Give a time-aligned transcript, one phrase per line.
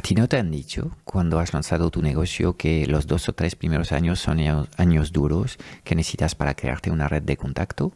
[0.00, 3.34] ¿A ti no te han dicho cuando has lanzado tu negocio que los dos o
[3.34, 4.38] tres primeros años son
[4.78, 7.92] años duros que necesitas para crearte una red de contacto?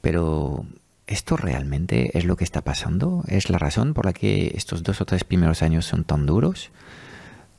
[0.00, 0.64] Pero
[1.08, 3.24] ¿esto realmente es lo que está pasando?
[3.26, 6.70] ¿Es la razón por la que estos dos o tres primeros años son tan duros?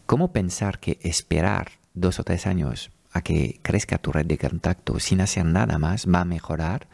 [0.06, 5.02] ¿Cómo pensar que esperar dos o tres años a que crezca tu red de contacto
[5.02, 6.88] sin hacer nada más va a mejorar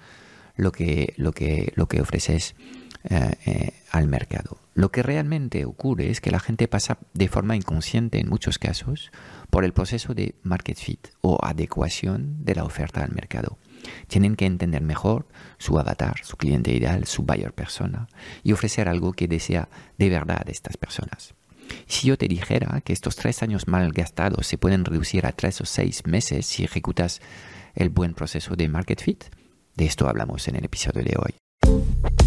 [0.55, 2.55] lo que, lo que, lo que ofreces
[3.03, 4.57] eh, eh, al mercado?
[4.77, 9.09] Lo que realmente ocurre es que la gente pasa de forma inconsciente en muchos casos
[9.49, 13.57] por el proceso de market fit o adecuación de la oferta al mercado.
[14.05, 18.07] Tienen que entender mejor su avatar, su cliente ideal, su buyer persona
[18.43, 19.67] y ofrecer algo que desea
[19.97, 21.33] de verdad estas personas.
[21.87, 25.59] Si yo te dijera que estos tres años mal gastados se pueden reducir a tres
[25.59, 27.19] o seis meses si ejecutas
[27.73, 29.23] el buen proceso de market fit,
[29.73, 32.26] de esto hablamos en el episodio de hoy.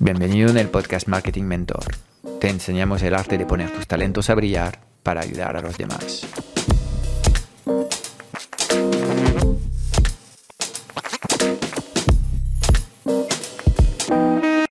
[0.00, 1.84] Bienvenido en el podcast Marketing Mentor.
[2.40, 6.26] Te enseñamos el arte de poner tus talentos a brillar para ayudar a los demás.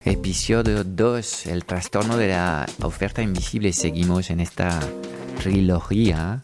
[0.03, 3.71] Episodio 2, el trastorno de la oferta invisible.
[3.71, 4.77] Seguimos en esta
[5.41, 6.43] trilogía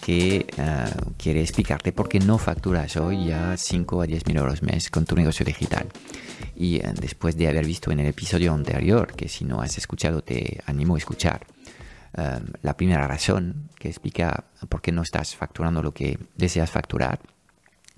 [0.00, 0.84] que eh,
[1.16, 5.04] quiere explicarte por qué no facturas hoy ya 5 a 10 mil euros mes con
[5.04, 5.88] tu negocio digital.
[6.56, 10.22] Y eh, después de haber visto en el episodio anterior, que si no has escuchado
[10.22, 11.46] te animo a escuchar,
[12.60, 17.20] la primera razón que explica por qué no estás facturando lo que deseas facturar,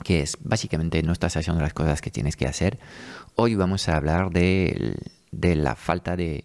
[0.02, 2.78] que es básicamente no estás haciendo las cosas que tienes que hacer.
[3.34, 4.96] Hoy vamos a hablar de,
[5.32, 6.44] la falta de,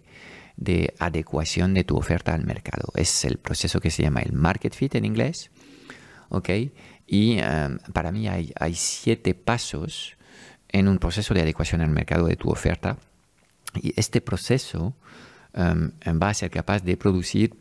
[0.98, 2.92] adecuación de tu oferta al mercado.
[2.94, 5.50] Es el proceso que se llama el market fit en inglés.
[6.30, 6.48] ¿ok?
[7.06, 10.16] Y em, para mí hay, hay siete pasos
[10.68, 12.96] en un proceso de adecuación al mercado de tu oferta.
[13.74, 14.94] Y este proceso
[15.54, 17.54] um, va a ser capaz de producir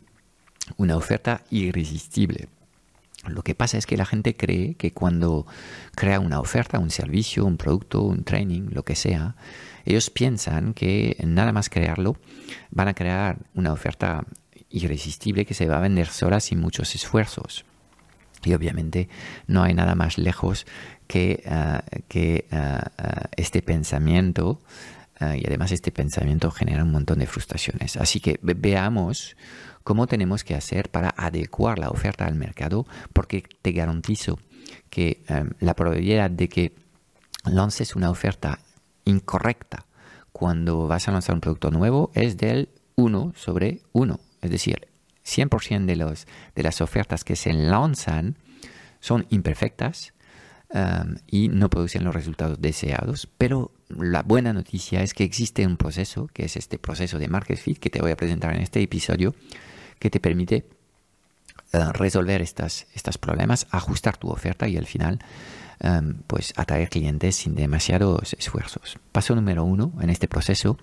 [0.78, 2.48] una oferta irresistible.
[3.28, 5.46] Lo que pasa es que la gente cree que cuando
[5.96, 9.36] crea una oferta, un servicio, un producto, un training, lo que sea,
[9.86, 12.16] ellos piensan que nada más crearlo
[12.72, 14.26] van a crear una oferta
[14.70, 17.66] irresistible que se va a vender sola sin muchos esfuerzos.
[18.46, 19.10] Y obviamente
[19.48, 20.66] no hay nada más lejos
[21.08, 24.62] que, ah, que ah, ah, este pensamiento,
[25.22, 27.98] y además este pensamiento genera un montón de frustraciones.
[27.98, 29.36] Así que veamos
[29.84, 34.40] cómo tenemos que hacer para adecuar la oferta al mercado, porque te garantizo
[34.90, 35.24] que
[35.60, 36.76] la probabilidad de que
[37.46, 38.60] lances una oferta
[39.06, 39.86] incorrecta
[40.32, 44.20] cuando vas a lanzar un producto nuevo es del 1 sobre 1.
[44.42, 44.88] Es decir,
[45.26, 48.36] 100% de, los, de las ofertas que se lanzan
[49.00, 50.14] son imperfectas
[50.74, 55.78] um, y no producen los resultados deseados, pero la buena noticia es que existe un
[55.78, 58.82] proceso, que es este proceso de Market Fit, que te voy a presentar en este
[58.82, 59.34] episodio,
[60.00, 60.66] que te permite
[61.74, 65.20] uh, resolver estos problemas, ajustar tu oferta y al final
[65.84, 68.98] um, pues atraer clientes sin demasiados esfuerzos.
[69.12, 70.78] Paso número uno en este proceso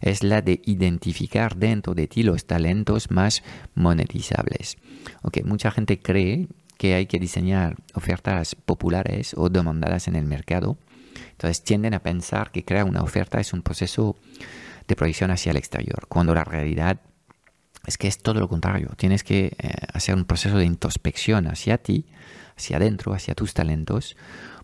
[0.00, 3.42] es la de identificar dentro de ti los talentos más
[3.74, 4.76] monetizables.
[5.22, 10.76] Okay, mucha gente cree que hay que diseñar ofertas populares o demandadas en el mercado.
[11.32, 14.16] Entonces tienden a pensar que crear una oferta es un proceso
[14.86, 17.00] de proyección hacia el exterior, cuando la realidad
[17.86, 18.90] es que es todo lo contrario.
[18.96, 22.06] Tienes que eh, hacer un proceso de introspección hacia ti,
[22.56, 24.16] hacia adentro, hacia tus talentos,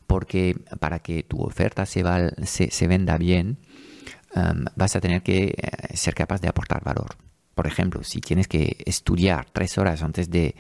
[0.06, 2.02] porque para que tu oferta se,
[2.88, 3.58] venda bien,
[4.34, 7.16] um, vas a tener que eh, ser capaz de aportar valor.
[7.54, 10.54] Por ejemplo, si tienes que estudiar tres horas antes de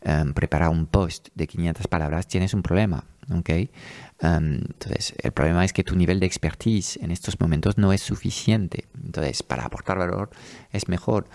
[0.00, 3.04] em, preparar un post de 500 palabras, tienes un problema.
[3.30, 3.74] Em,
[4.20, 8.86] entonces, el problema es que tu nivel de expertise en estos momentos no es suficiente.
[9.04, 10.30] Entonces, para aportar valor
[10.72, 11.28] es mejor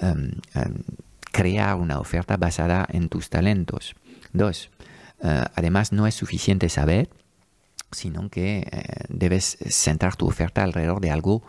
[0.00, 0.30] em,
[1.32, 3.94] crear una oferta basada en tus talentos.
[4.32, 4.70] Dos,
[5.22, 7.10] eh, además no es suficiente saber,
[7.92, 11.42] sino que eh, debes centrar tu oferta alrededor de algo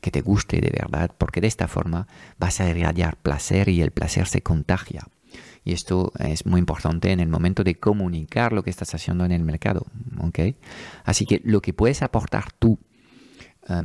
[0.00, 2.06] que te guste de verdad, porque de esta forma
[2.38, 5.06] vas a irradiar placer y el placer se contagia.
[5.64, 9.32] Y esto es muy importante en el momento de comunicar lo que estás haciendo en
[9.32, 9.86] el mercado.
[10.20, 10.56] ¿okay?
[11.04, 12.78] Así que lo que puedes aportar tú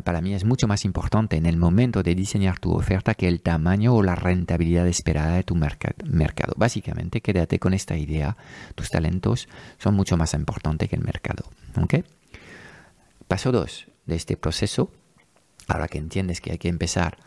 [0.03, 3.41] para mí es mucho más importante en el momento de diseñar tu oferta que el
[3.41, 6.53] tamaño o la rentabilidad esperada de tu mercado.
[6.57, 8.35] Básicamente, quédate con esta idea.
[8.75, 9.47] Tus talentos
[9.77, 11.45] son mucho más importantes que el mercado.
[11.81, 12.03] ¿okay?
[13.27, 14.91] Paso 2 de este proceso,
[15.67, 17.17] ahora que entiendes que hay que empezar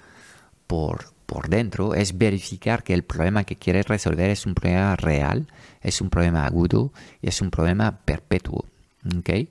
[0.67, 5.47] por, por dentro, es verificar que el problema que quieres resolver es un problema real,
[5.81, 8.67] es un problema agudo y es un problema perpetuo.
[9.19, 9.49] ¿okay?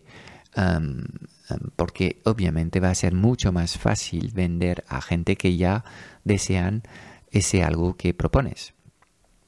[1.76, 5.84] Porque obviamente va a ser mucho más fácil vender a gente que ya
[6.24, 6.84] desean
[7.32, 8.74] ese algo que propones.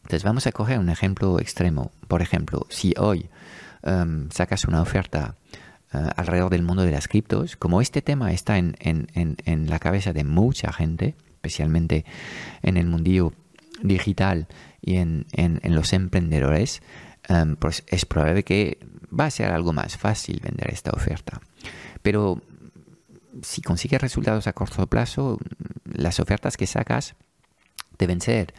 [0.03, 1.91] Entonces vamos a coger un ejemplo extremo.
[2.07, 3.29] Por ejemplo, si hoy
[4.29, 5.35] sacas una oferta
[5.93, 8.77] eh, alrededor del mundo de las criptos, como este tema está en,
[9.67, 12.05] la cabeza de mucha gente, especialmente
[12.61, 13.33] en el mundillo
[13.81, 14.47] digital
[14.81, 15.25] y en,
[15.63, 16.81] los emprendedores,
[17.59, 18.79] pues es probable que
[19.17, 21.41] va a ser algo más fácil vender esta oferta.
[22.03, 22.41] Pero
[23.41, 25.39] si consigues resultados a corto plazo,
[25.85, 27.15] las ofertas que sacas
[27.97, 28.53] deben ser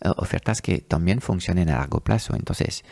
[0.00, 2.34] eh, ofertas que también funcionen a largo plazo.
[2.36, 2.84] Entonces,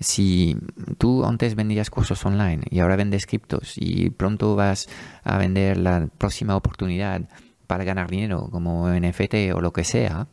[0.00, 0.56] si
[0.98, 4.88] tú antes vendías cursos online y ahora vendes criptos y pronto vas
[5.22, 7.22] a vender la próxima oportunidad
[7.66, 10.28] para ganar dinero como NFT o lo que sea,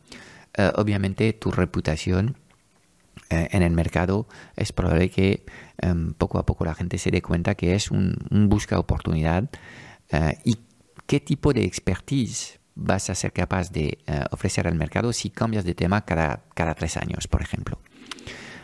[0.54, 2.36] eh, obviamente tu reputación
[3.30, 4.26] eh, en el mercado
[4.56, 5.44] es probable que
[5.78, 8.16] em, poco a poco la gente se dé cuenta que es un,
[8.48, 9.48] busca oportunidad
[10.10, 10.58] eh, y
[11.06, 15.64] qué tipo de expertise vas a ser capaz de eh, ofrecer al mercado si cambias
[15.64, 17.78] de tema cada, cada tres años, por ejemplo.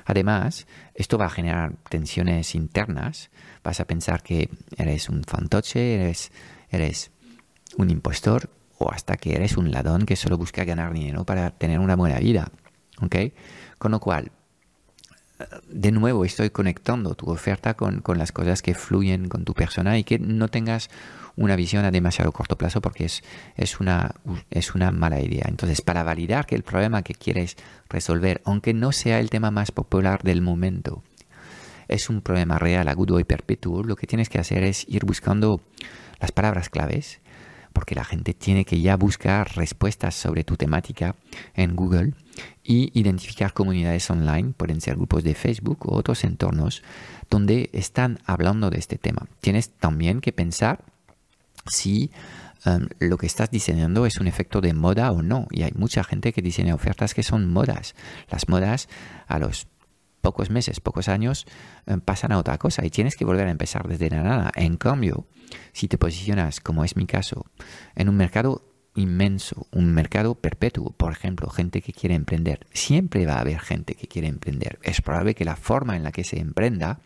[0.05, 3.31] Además, esto va a generar tensiones internas.
[3.63, 4.49] Vas a pensar que
[4.79, 6.33] eres un fantoche, eres,
[6.71, 7.11] eres
[7.77, 11.79] un impostor o hasta que eres un ladrón que solo busca ganar dinero para tener
[11.79, 12.51] una buena vida.
[13.03, 13.35] ¿okay?
[13.79, 14.33] Con lo cual,
[15.69, 20.05] de nuevo estoy conectando tu oferta con, las cosas que fluyen con tu persona y
[20.05, 20.91] que no tengas
[21.37, 23.23] una visión a demasiado corto plazo porque es,
[23.57, 24.15] es, una,
[24.51, 25.47] es una mala idea.
[25.49, 27.57] Entonces, para validar que el problema que quieres
[27.89, 31.05] resolver, aunque no sea el tema más popular del momento,
[31.87, 35.61] es un problema real, agudo y perpetuo, lo que tienes que hacer es ir buscando
[36.21, 37.21] las palabras claves
[37.73, 41.15] porque la gente tiene que ya buscar respuestas sobre tu temática
[41.55, 42.13] en Google
[42.63, 46.83] y identificar comunidades online, pueden ser grupos de Facebook o otros entornos
[47.31, 49.27] donde están hablando de este tema.
[49.41, 50.85] Tienes también que pensar
[51.67, 52.11] si
[52.67, 55.47] um, lo que estás diseñando es un efecto de moda o no.
[55.51, 57.95] Y hay mucha gente que diseña ofertas que son modas.
[58.31, 58.89] Las modas
[59.27, 59.69] a los
[60.21, 61.47] pocos meses, pocos años,
[61.87, 64.53] eh, pasan a otra cosa y tienes que volver a empezar desde la nada.
[64.55, 65.27] En cambio,
[65.73, 67.47] si te posicionas, como es mi caso,
[67.95, 68.68] en un mercado
[68.99, 73.95] inmenso, un mercado perpetuo, por ejemplo, gente que quiere emprender, siempre va a haber gente
[73.95, 74.79] que quiere emprender.
[74.83, 77.01] Es probable que la forma en la que se emprenda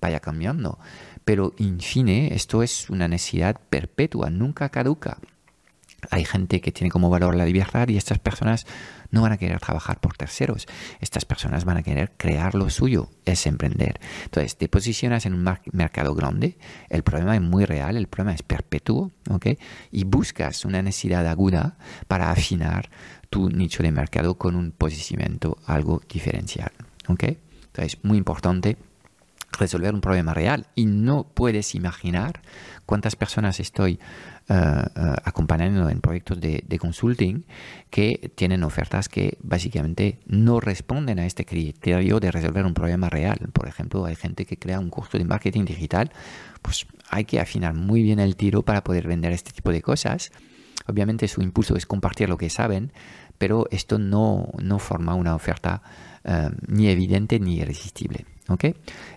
[0.00, 0.78] vaya cambiando,
[1.24, 5.18] pero en fin, esto es una necesidad perpetua, nunca caduca.
[6.10, 8.66] Hay gente que tiene como valor la libertad y estas personas
[9.10, 10.66] no van a querer trabajar por terceros.
[11.00, 14.00] Estas personas van a querer crear lo suyo, es emprender.
[14.24, 16.58] Entonces, te posicionas en un mercado grande,
[16.90, 19.46] el problema es muy real, el problema es perpetuo, ¿ok?
[19.92, 21.76] Y buscas una necesidad aguda
[22.08, 22.90] para afinar
[23.30, 26.72] tu nicho de mercado con un posicionamiento algo diferencial,
[27.08, 27.24] ¿ok?
[27.66, 28.76] Entonces, muy importante
[29.58, 32.42] resolver un problema real y no puedes imaginar
[32.86, 33.98] cuántas personas estoy
[34.48, 34.82] eh,
[35.24, 37.46] acompañando en proyectos de, consulting
[37.88, 43.38] que tienen ofertas que básicamente no responden a este criterio de resolver un problema real.
[43.52, 46.10] Por ejemplo, hay gente que crea un curso de marketing digital,
[46.60, 50.30] pues hay que afinar muy bien el tiro para poder vender este tipo de cosas.
[50.86, 52.92] Obviamente su impulso es compartir lo que saben,
[53.38, 55.82] pero esto no, no forma una oferta
[56.24, 58.26] eh, ni evidente ni irresistible.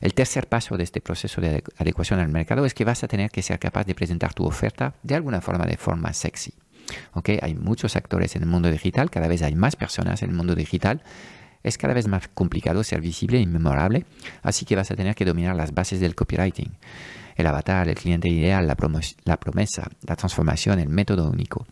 [0.01, 3.29] El tercer paso de este proceso de adecuación al mercado es que vas a tener
[3.29, 6.53] que ser capaz de presentar tu oferta de alguna forma, de forma sexy.
[7.41, 10.55] Hay muchos actores en el mundo digital, cada vez hay más personas en el mundo
[10.55, 11.01] digital.
[11.63, 14.05] Es cada vez más complicado ser visible y memorable,
[14.41, 16.77] así que vas a tener que dominar las bases del copywriting.
[17.35, 21.67] El avatar, el cliente ideal, la promesa, la transformación, el método único.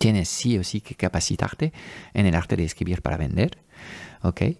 [0.00, 1.74] Tienes sí o sí que capacitarte
[2.14, 3.58] en el arte de escribir para vender,
[4.22, 4.40] ¿ok?
[4.40, 4.56] Eh,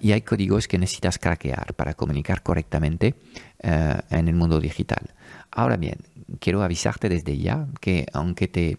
[0.00, 3.14] y hay códigos que necesitas craquear para comunicar correctamente
[3.62, 5.14] eh, en el mundo digital.
[5.52, 5.98] Ahora bien,
[6.40, 8.76] quiero avisarte desde ya que aunque te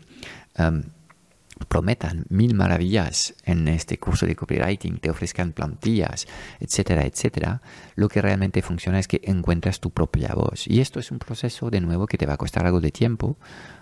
[0.56, 0.84] em,
[1.68, 6.28] prometan mil maravillas en este curso de copywriting, te ofrezcan plantillas,
[6.60, 7.62] etcétera, etcétera,
[7.96, 10.68] lo que realmente funciona es que encuentras tu propia voz.
[10.68, 13.38] Y esto es un proceso, de nuevo, que te va a costar algo de tiempo.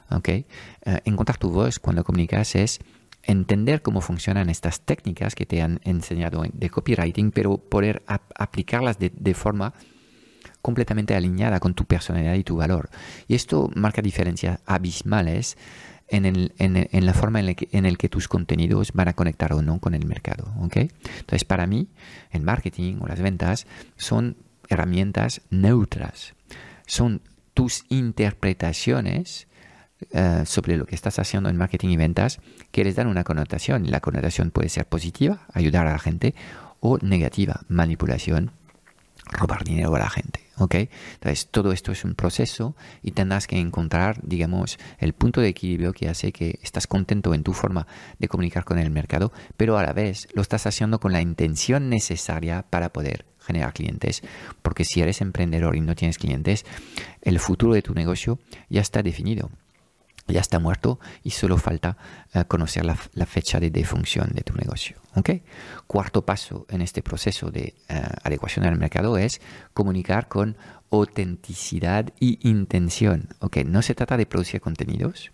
[0.10, 0.46] ¿okay?
[0.86, 2.80] Eh, encontrar tu voz cuando comunicas es
[3.24, 9.34] entender cómo funcionan estas técnicas que te han enseñado de copywriting, pero poder aplicarlas de,
[9.34, 9.74] forma
[10.62, 12.90] completamente alineada con tu personalidad y tu valor.
[13.28, 15.58] Y esto marca diferencias abismales
[16.08, 19.14] en, el, en, la forma en la, que, en el que tus contenidos van a
[19.14, 20.54] conectar o no con el mercado.
[20.62, 20.92] ¿okay?
[21.20, 21.88] Entonces, para mí,
[22.32, 23.66] el marketing o las ventas
[23.98, 24.38] son
[24.70, 26.34] herramientas neutras.
[26.86, 27.22] Son
[27.54, 29.48] tus interpretaciones
[30.12, 32.40] eh, sobre lo que estás haciendo en marketing y ventas
[32.72, 33.90] que les dan una connotación.
[33.90, 36.36] La connotación puede ser positiva, ayudar a la gente,
[36.80, 38.52] o negativa, manipulación,
[39.32, 40.45] robar dinero a la gente.
[40.58, 40.76] ¿Ok?
[41.14, 45.94] Entonces, todo esto es un proceso y tendrás que encontrar, digamos, el punto de equilibrio
[45.94, 47.88] que hace que estás contento en tu forma
[48.20, 51.90] de comunicar con el mercado, pero a la vez lo estás haciendo con la intención
[51.90, 54.24] necesaria para poder generar clientes,
[54.62, 56.66] porque si eres emprendedor y no tienes clientes,
[57.22, 59.52] el futuro de tu negocio ya está definido
[60.28, 61.98] ya está muerto y solo falta
[62.34, 64.98] eh, conocer la, fecha de defunción de tu negocio.
[65.16, 65.44] ¿okay?
[65.88, 69.42] Cuarto paso en este proceso de eh, adecuación al mercado es
[69.74, 70.58] comunicar con
[70.92, 73.30] autenticidad y intención.
[73.40, 73.64] ¿okay?
[73.64, 75.32] No se trata de producir contenidos,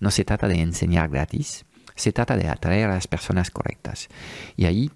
[0.00, 4.08] no se trata de enseñar gratis, se trata de atraer a las personas correctas.
[4.56, 4.90] Y ahí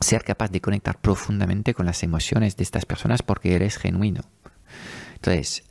[0.00, 4.22] ser capaz de conectar profundamente con las emociones de estas personas porque eres genuino.
[5.14, 5.64] Entonces,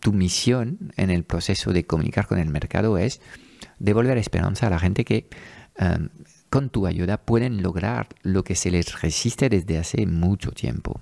[0.00, 3.20] tu, misión en el proceso de comunicar con el mercado es
[3.78, 5.28] devolver esperanza a la gente que
[5.80, 6.08] um,
[6.50, 11.00] con tu ayuda pueden lograr lo que se les resiste desde hace mucho tiempo.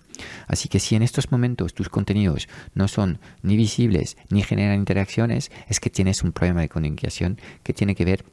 [0.48, 5.50] Así que si en estos momentos tus contenidos no son ni visibles ni generan interacciones,
[5.68, 8.24] es que tienes un problema de comunicación que tiene que ver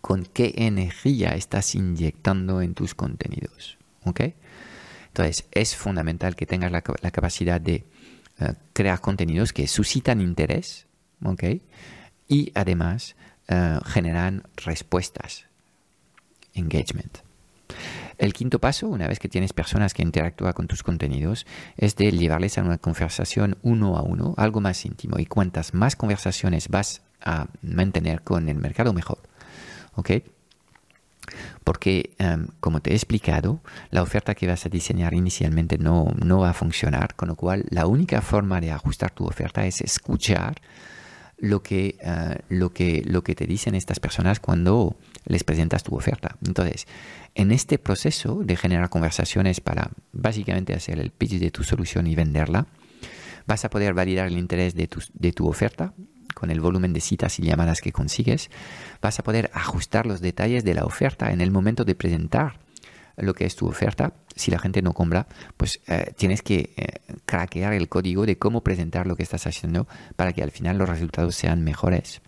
[0.00, 3.76] con qué energía estás inyectando en tus contenidos.
[5.08, 7.84] Entonces es fundamental que tengas la capacidad de
[8.40, 10.86] eh, crear contenidos que suscitan interés,
[11.24, 11.44] ¿ok?
[12.28, 13.16] Y además
[13.48, 15.46] eh, generan respuestas,
[16.54, 17.18] engagement.
[18.18, 22.12] El quinto paso, una vez que tienes personas que interactúan con tus contenidos, es de
[22.12, 25.18] llevarles a una conversación uno a uno, algo más íntimo.
[25.18, 29.20] Y cuantas más conversaciones vas a mantener con el mercado, mejor.
[29.94, 30.10] ¿Ok?
[31.64, 33.60] Porque, em, como te he explicado,
[33.90, 37.64] la oferta que vas a diseñar inicialmente no, no va a funcionar, con lo cual
[37.70, 40.60] la única forma de ajustar tu oferta es escuchar
[41.40, 44.96] lo que, eh, lo que, lo que te dicen estas personas cuando
[45.26, 46.36] les presentas tu oferta.
[46.46, 46.86] Entonces,
[47.34, 52.14] en este proceso de generar conversaciones para básicamente hacer el pitch de tu solución y
[52.14, 52.66] venderla,
[53.46, 55.94] vas a poder validar el interés de tu, de tu oferta
[56.34, 58.50] con el volumen de citas y llamadas que consigues,
[59.00, 62.58] vas a poder ajustar los detalles de la oferta en el momento de presentar
[63.16, 64.12] lo que es tu oferta.
[64.34, 68.62] Si la gente no compra, pues eh, tienes que eh, craquear el código de cómo
[68.62, 72.22] presentar lo que estás haciendo para que al final los resultados sean mejores.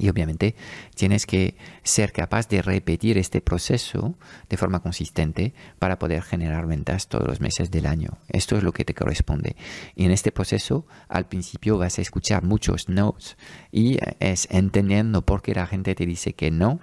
[0.00, 0.54] Y obviamente
[0.94, 4.14] tienes que ser capaz de repetir este proceso
[4.48, 8.18] de forma consistente para poder generar ventas todos los meses del año.
[8.28, 9.56] Esto es lo que te corresponde.
[9.94, 13.36] Y en este proceso, al principio vas a escuchar muchos no's
[13.72, 16.80] y es entendiendo por qué la gente te dice que no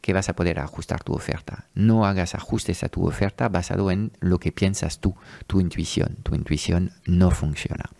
[0.00, 1.66] que vas a poder ajustar tu oferta.
[1.74, 5.14] No hagas ajustes a tu oferta basado en lo que piensas tú,
[5.46, 6.18] tu intuición.
[6.22, 7.90] Tu intuición no funciona.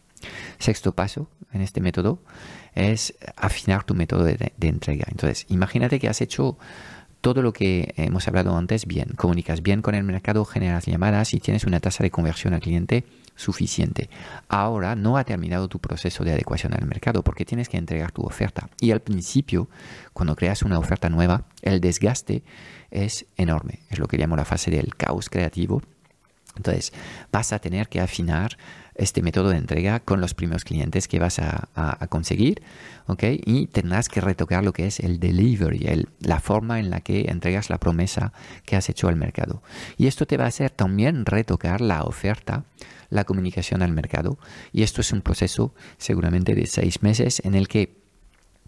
[0.59, 2.19] Sexto paso en este método
[2.75, 5.07] es afinar tu método de, entrega.
[5.11, 6.57] Entonces, imagínate que has hecho
[7.21, 9.11] todo lo que hemos hablado antes bien.
[9.17, 13.05] Comunicas bien con el mercado, generas llamadas y tienes una tasa de conversión al cliente
[13.37, 14.11] suficiente.
[14.49, 18.23] Ahora no ha terminado tu proceso de adecuación al mercado porque tienes que entregar tu
[18.23, 18.69] oferta.
[18.81, 19.69] Y al principio,
[20.12, 22.43] cuando creas una oferta nueva, el desgaste
[22.91, 23.81] es enorme.
[23.88, 25.83] Es lo que llamo la fase del caos creativo.
[26.57, 26.93] Entonces,
[27.31, 28.59] vas a tener que afinar
[28.95, 31.69] este método de entrega con los primeros clientes que vas a,
[32.09, 32.63] conseguir,
[33.07, 33.25] ¿ok?
[33.45, 37.31] Y tendrás que retocar lo que es el delivery, el, la forma en la que
[37.31, 38.33] entregas la promesa
[38.65, 39.63] que has hecho al mercado.
[39.97, 42.65] Y esto te va a hacer también retocar la oferta,
[43.09, 44.39] la comunicación al mercado.
[44.73, 47.97] Y esto es un proceso seguramente de seis meses en el que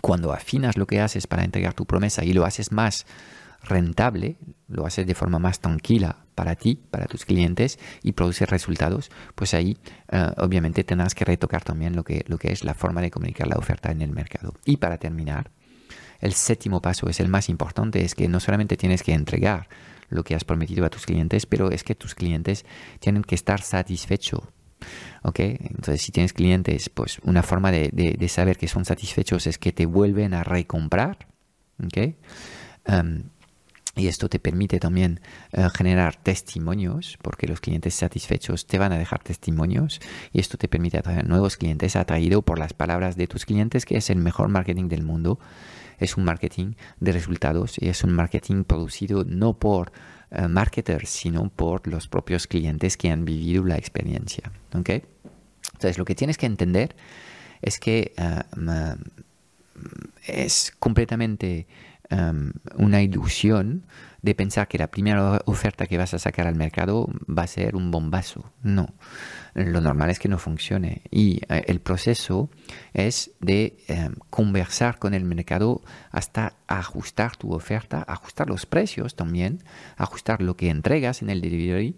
[0.01, 3.07] cuando afinas lo que haces para entregar tu promesa y lo haces más
[3.63, 4.37] rentable,
[4.69, 9.55] lo haces de forma más tranquila para ti, para tus clientes y produces resultados, pues
[9.55, 9.79] ahí
[10.11, 13.47] eh, obviamente tendrás que retocar también lo que, lo que es la forma de comunicar
[13.47, 14.55] la oferta en el mercado.
[14.65, 15.51] Y para terminar,
[16.21, 19.69] el séptimo paso es el más importante, es que no solamente tienes que entregar
[20.09, 22.65] lo que has prometido a tus clientes, pero es que tus clientes
[23.01, 24.43] tienen que estar satisfechos.
[25.23, 25.41] ¿Ok?
[25.41, 29.73] Entonces, si tienes clientes, pues una forma de, de, saber que son satisfechos es que
[29.73, 31.27] te vuelven a recomprar.
[31.83, 32.15] ¿Ok?
[32.87, 33.25] Em,
[33.97, 35.21] y esto te permite también
[35.53, 40.01] eh, generar testimonios, porque los clientes satisfechos te van a dejar testimonios.
[40.33, 43.97] Y esto te permite atraer nuevos clientes atraídos por las palabras de tus clientes, que
[43.97, 45.39] es el mejor marketing del mundo.
[46.01, 49.93] es un marketing de resultados y es un marketing producido no por
[50.33, 54.51] eh, marketers, sino por los propios clientes que han vivido la experiencia.
[54.75, 55.05] ¿okay?
[55.75, 56.97] Entonces, lo que tienes que entender
[57.63, 58.95] es que eh,
[60.27, 61.69] es completamente
[62.77, 63.87] una ilusión
[64.25, 67.77] de pensar que la primera oferta que vas a sacar al mercado va a ser
[67.77, 68.51] un bombazo.
[68.63, 68.95] No,
[69.53, 71.03] lo normal es que no funcione.
[71.11, 72.49] Y eh, el proceso
[72.95, 79.63] es de em, conversar con el mercado hasta ajustar tu oferta, ajustar los precios también,
[79.97, 81.95] ajustar lo que entregas en el delivery.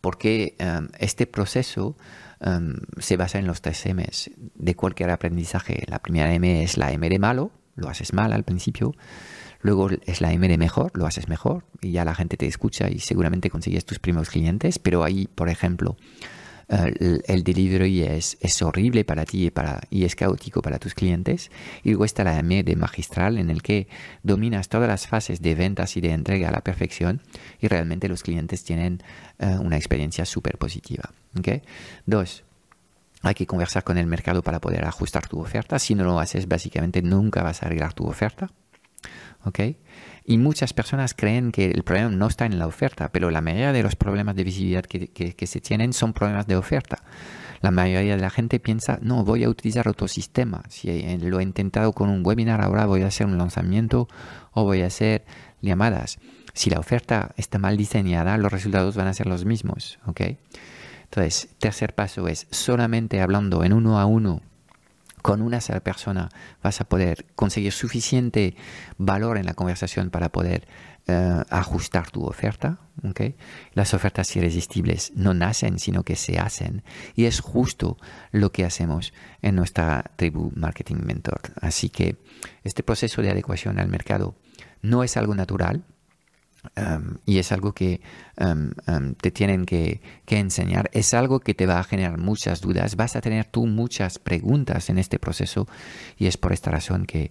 [0.00, 0.56] Porque
[0.98, 1.96] este proceso
[2.44, 5.84] Em, se basa en los tres M's de cualquier aprendizaje.
[5.86, 8.94] La primera M es la M de malo, lo haces mal al principio.
[9.60, 12.90] Luego es la M de mejor, lo haces mejor y ya la gente te escucha
[12.90, 14.78] y seguramente consigues tus primeros clientes.
[14.78, 15.96] Pero ahí, por ejemplo,
[16.68, 20.94] eh, el, delivery es, es, horrible para ti y, para, y es caótico para tus
[20.94, 21.50] clientes.
[21.82, 23.88] Y luego está la M de magistral en el que
[24.22, 27.20] dominas todas las fases de ventas y de entrega a la perfección
[27.60, 29.02] y realmente los clientes tienen
[29.38, 31.10] eh, una experiencia súper positiva.
[31.38, 31.62] ¿okay?
[32.06, 32.44] Dos,
[33.22, 35.78] hay que conversar con el mercado para poder ajustar tu oferta.
[35.78, 38.50] Si no lo haces, básicamente nunca vas a arreglar tu oferta.
[39.44, 39.76] ¿okay?
[40.26, 43.72] Y muchas personas creen que el problema no está en la oferta, pero la mayoría
[43.72, 47.02] de los problemas de visibilidad que, se tienen son problemas de oferta.
[47.60, 50.62] La mayoría de la gente piensa, no, voy a utilizar otro sistema.
[50.68, 54.08] Si eh, lo he intentado con un webinar, ahora voy a hacer un lanzamiento
[54.52, 55.24] o voy a hacer
[55.60, 56.18] llamadas.
[56.54, 59.98] Si la oferta está mal diseñada, los resultados van a ser los mismos.
[60.06, 60.38] ¿okay?
[61.04, 64.40] Entonces, tercer paso es solamente hablando en uno a uno
[65.24, 66.28] con una sola persona
[66.62, 68.56] vas a poder conseguir suficiente
[68.98, 70.68] valor en la conversación para poder
[71.06, 72.78] eh, ajustar tu oferta.
[73.08, 73.34] ¿okay?
[73.72, 76.84] Las ofertas irresistibles no nacen, sino que se hacen.
[77.14, 77.96] Y es justo
[78.32, 81.40] lo que hacemos en nuestra tribu Marketing Mentor.
[81.58, 82.18] Así que
[82.62, 84.36] este proceso de adecuación al mercado
[84.82, 85.84] no es algo natural,
[87.26, 88.00] Y es algo que
[89.20, 93.20] te tienen que, enseñar, es algo que te va a generar muchas dudas, vas a
[93.20, 95.68] tener tú muchas preguntas en este proceso
[96.18, 97.30] y es por esta razón que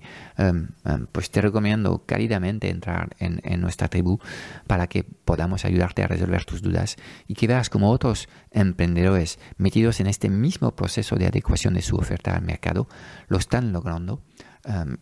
[1.11, 4.19] pues te recomiendo cálidamente entrar en, en, nuestra tribu
[4.67, 6.95] para que podamos ayudarte a resolver tus dudas
[7.27, 11.97] y que veas como otros emprendedores metidos en este mismo proceso de adecuación de su
[11.97, 12.87] oferta al mercado
[13.27, 14.21] lo están logrando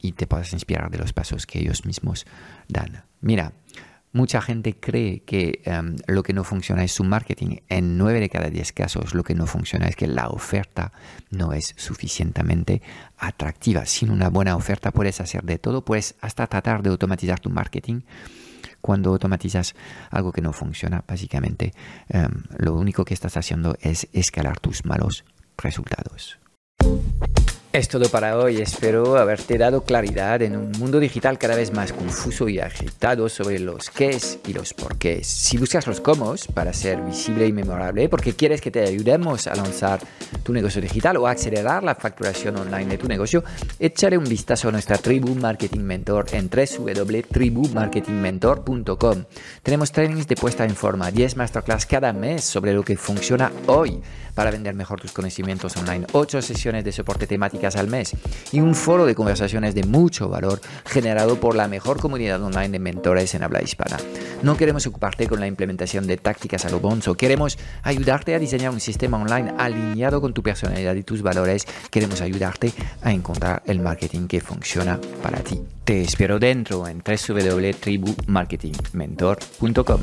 [0.01, 2.25] y te puedas inspirar de los pasos que ellos mismos
[2.67, 3.03] dan.
[3.21, 3.53] Mira,
[4.13, 7.57] Mucha gente cree que em, lo que no funciona es su marketing.
[7.69, 10.91] En nueve de cada diez casos lo que no funciona es que la oferta
[11.29, 12.81] no es suficientemente
[13.17, 13.85] atractiva.
[13.85, 18.01] Sin una buena oferta puedes hacer de todo, puedes hasta tratar de automatizar tu marketing.
[18.81, 19.75] Cuando automatizas
[20.09, 21.73] algo que no funciona, básicamente
[22.09, 25.23] em, lo único que estás haciendo es escalar tus malos
[25.57, 26.37] resultados.
[27.73, 28.57] Es todo para hoy.
[28.57, 33.59] Espero haberte dado claridad en un mundo digital cada vez más confuso y agitado sobre
[33.59, 35.25] los qués y los porqués.
[35.25, 39.55] Si buscas los cómo para ser visible y memorable, porque quieres que te ayudemos a
[39.55, 40.01] lanzar
[40.43, 43.41] tu negocio digital o acelerar la facturación online de tu negocio,
[43.79, 49.23] échale un vistazo a nuestra tribu Marketing Mentor en www.tribumarketingmentor.com.
[49.63, 54.01] Tenemos trainings de puesta en forma, 10 masterclass cada mes sobre lo que funciona hoy
[54.33, 57.27] para vender mejor tus conocimientos online, 8 sesiones de soporte
[57.61, 58.15] al mes
[58.51, 62.79] y un foro de conversaciones de mucho valor generado por la mejor comunidad online de
[62.79, 63.97] mentores en habla hispana.
[64.41, 68.71] No queremos ocuparte con la implementación de tácticas a lo bonzo, queremos ayudarte a diseñar
[68.71, 73.79] un sistema online alineado con tu personalidad y tus valores, queremos ayudarte a encontrar el
[73.79, 75.61] marketing que funciona para ti.
[75.85, 80.01] Te espero dentro en www.tribumarketingmentor.com.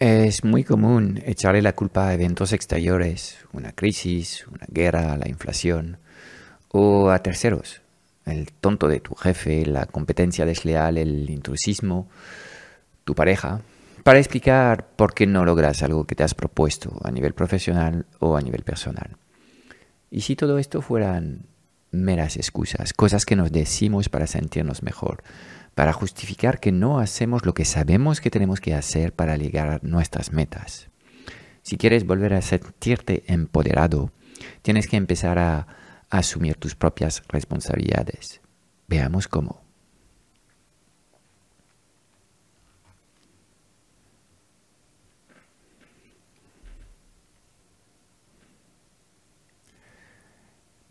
[0.00, 5.98] Es muy común echarle la culpa a eventos exteriores, una crisis, una guerra, la inflación,
[6.68, 7.82] o a terceros,
[8.24, 12.08] el tonto de tu jefe, la competencia desleal, el intrusismo,
[13.04, 13.60] tu pareja,
[14.02, 18.38] para explicar por qué no logras algo que te has propuesto a nivel profesional o
[18.38, 19.18] a nivel personal.
[20.10, 21.42] Y si todo esto fueran
[21.90, 25.22] meras excusas, cosas que nos decimos para sentirnos mejor,
[25.80, 29.80] para justificar que no hacemos lo que sabemos que tenemos que hacer para llegar a
[29.80, 30.90] nuestras metas.
[31.62, 34.12] Si quieres volver a sentirte empoderado,
[34.60, 35.66] tienes que empezar a
[36.10, 38.42] asumir tus propias responsabilidades.
[38.88, 39.69] Veamos cómo.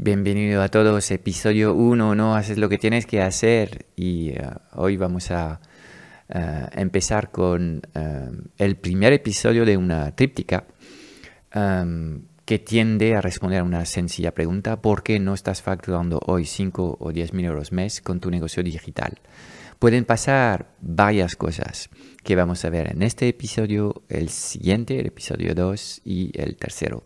[0.01, 4.95] Bienvenido a todos, episodio 1, no haces lo que tienes que hacer y eh, hoy
[4.95, 5.59] vamos a
[6.29, 10.63] eh, empezar con eh, el primer episodio de una tríptica
[11.51, 16.95] que tiende a responder a una sencilla pregunta, ¿por qué no estás facturando hoy 5
[16.97, 19.19] o 10 mil euros mes con tu negocio digital?
[19.79, 21.89] Pueden pasar varias cosas
[22.23, 27.03] que vamos a ver en este episodio, el siguiente, el episodio 2 y el tercero.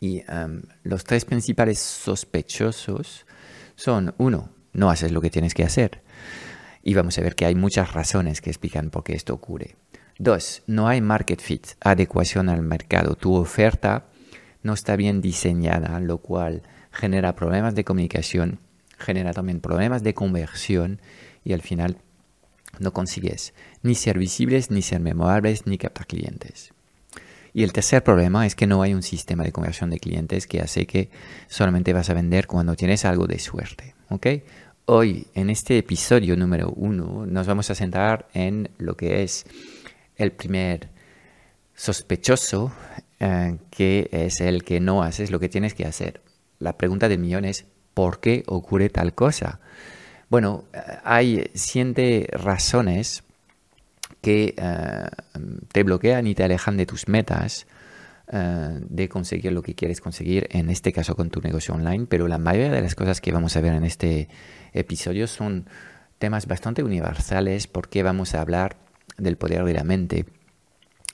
[0.00, 3.26] Y em, los tres principales sospechosos
[3.74, 6.02] son, uno, no haces lo que tienes que hacer.
[6.82, 9.76] Y vamos a ver que hay muchas razones que explican por qué esto ocurre.
[10.18, 13.14] Dos, no hay market fit, adecuación al mercado.
[13.14, 14.06] Tu oferta
[14.62, 18.60] no está bien diseñada, lo cual genera problemas de comunicación,
[18.98, 21.00] genera también problemas de conversión
[21.44, 21.98] y al final
[22.80, 26.72] no consigues ni ser visibles, ni ser memorables, ni captar clientes.
[27.58, 30.60] Y el tercer problema es que no hay un sistema de conversión de clientes que
[30.60, 31.10] hace que
[31.48, 33.96] solamente vas a vender cuando tienes algo de suerte.
[34.84, 39.44] Hoy, en este episodio número uno, nos vamos a centrar en lo que es
[40.14, 40.90] el primer
[41.74, 42.70] sospechoso,
[43.18, 46.22] eh, que es el que no haces lo que tienes que hacer.
[46.60, 49.58] La pregunta del millón es, ¿por qué ocurre tal cosa?
[50.30, 53.24] Bueno, eh, hay siete razones
[54.20, 55.08] que eh,
[55.72, 57.66] te bloquean y te alejan de tus metas
[58.30, 62.28] eh, de conseguir lo que quieres conseguir, en este caso con tu negocio online, pero
[62.28, 64.28] la mayoría de las cosas que vamos a ver en este
[64.72, 65.66] episodio son
[66.18, 68.76] temas bastante universales porque vamos a hablar
[69.16, 70.26] del poder de la mente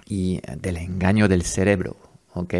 [0.07, 1.97] y del engaño del cerebro,
[2.33, 2.55] ¿ok?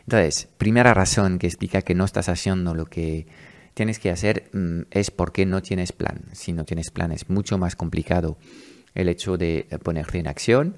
[0.00, 3.26] Entonces, primera razón que explica que no estás haciendo lo que
[3.74, 6.24] tienes que hacer mm, es porque no tienes plan.
[6.32, 8.38] Si no tienes plan es mucho más complicado
[8.96, 10.76] el hecho de ponerte en acción.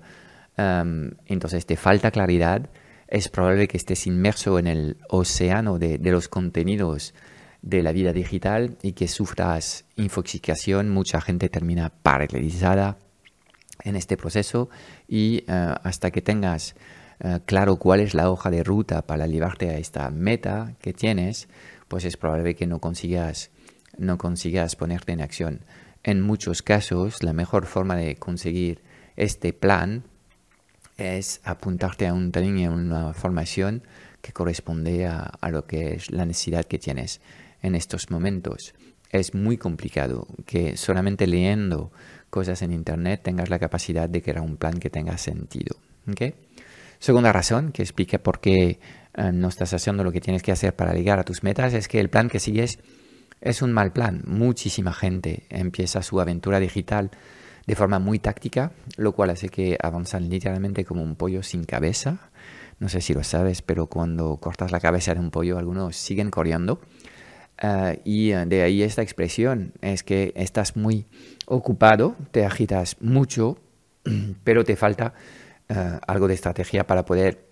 [0.57, 2.68] entonces te falta claridad.
[3.09, 7.14] Es probable que estés inmerso en el océano de, los contenidos
[7.62, 10.90] de la vida digital y que sufras infoxicación.
[10.90, 12.98] Mucha gente termina paralizada
[13.83, 14.68] en este proceso
[15.07, 16.74] y eh, hasta que tengas
[17.20, 21.48] eh, claro cuál es la hoja de ruta para llevarte a esta meta que tienes,
[21.88, 23.50] pues es probable que no consigas,
[23.96, 25.61] no consigas ponerte en acción.
[26.02, 28.82] En muchos casos, la mejor forma de conseguir
[29.16, 30.04] este plan
[30.96, 33.82] es apuntarte a un training, a una formación
[34.20, 37.20] que corresponde a, lo que es la necesidad que tienes
[37.62, 38.74] en estos momentos.
[39.11, 41.92] Es muy complicado que solamente leyendo
[42.30, 45.76] cosas en Internet tengas la capacidad de crear un plan que tenga sentido.
[46.98, 48.80] Segunda razón que explica por qué
[49.14, 51.87] eh, no estás haciendo lo que tienes que hacer para llegar a tus metas es
[51.87, 52.78] que el plan que sigues
[53.40, 54.22] es un mal plan.
[54.27, 57.11] Muchísima gente empieza su aventura digital
[57.66, 62.31] de forma muy táctica, lo cual hace que avanzan literalmente como un pollo sin cabeza.
[62.81, 66.31] No sé si lo sabes, pero cuando cortas la cabeza de un pollo, algunos siguen
[66.31, 66.81] corriendo.
[67.61, 71.07] Eh, y eh, de ahí esta expresión es que estás muy
[71.46, 73.59] ocupado, te agitas mucho,
[74.44, 75.12] pero te falta
[75.68, 77.47] eh, algo de estrategia para poder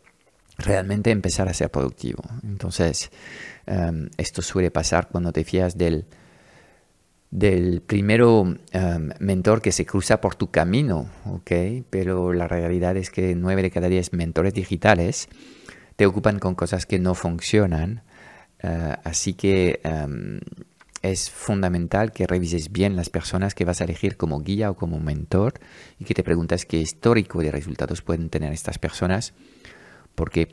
[0.59, 2.23] realmente empezar a ser productivo.
[2.43, 3.11] Entonces,
[3.67, 6.07] em, esto suele pasar cuando te fías del,
[7.31, 11.53] del primero em, mentor que se cruza por tu camino, ¿ok?
[11.91, 15.29] Pero la realidad es que nueve de cada diez mentores digitales
[15.97, 18.03] te ocupan con cosas que no funcionan.
[18.63, 20.41] Eh, así que em,
[21.03, 24.99] es fundamental que revises bien las personas que vas a elegir como guía o como
[24.99, 25.55] mentor
[25.99, 29.35] y que te preguntas qué histórico de resultados pueden tener estas personas
[30.17, 30.49] porque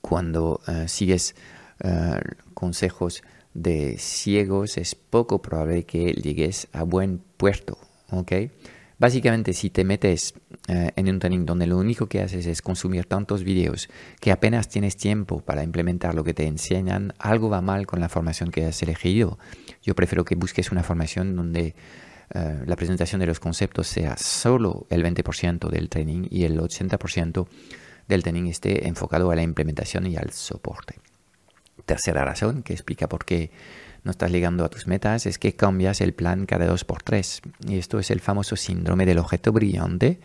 [0.00, 1.36] cuando eh, sigues
[1.80, 2.18] eh,
[2.54, 7.76] consejos de ciegos es poco probable que llegues a buen puerto,
[8.10, 8.32] ¿ok?
[8.98, 10.34] Básicamente, si te metes
[10.66, 13.88] eh, en un training donde lo único que haces es consumir tantos vídeos
[14.20, 18.08] que apenas tienes tiempo para implementar lo que te enseñan, algo va mal con la
[18.08, 19.38] formación que has elegido.
[19.82, 21.76] Yo prefiero que busques una formación donde
[22.34, 27.46] eh, la presentación de los conceptos sea solo el 20% del training y el 80%
[28.08, 30.96] del training esté enfocado a la implementación y al soporte.
[31.86, 33.50] Tercera razón que explica por qué
[34.04, 37.42] no estás llegando a tus metas es que cambias el plan cada dos por tres.
[37.66, 40.20] Y esto es el famoso síndrome del objeto brillante.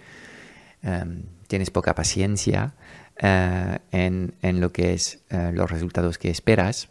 [0.81, 2.73] Em, tienes poca paciencia
[3.17, 6.89] eh, en, en, lo que es eh, los resultados que esperas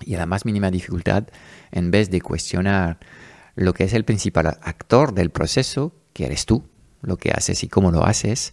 [0.00, 1.24] y a la más mínima dificultad,
[1.70, 2.98] en vez de cuestionar
[3.54, 6.64] lo que es el principal actor del proceso, que eres tú,
[7.02, 8.52] lo que haces y cómo lo haces,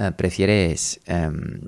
[0.00, 1.60] eh, prefieres em,